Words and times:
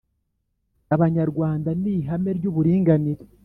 Abanyarwanda 0.95 1.69
n 1.81 1.83
ihame 1.95 2.31
ry 2.37 2.45
uburinganire 2.49 3.23